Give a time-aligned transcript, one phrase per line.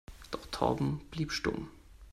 [0.31, 1.69] Doch Torben blieb stumm.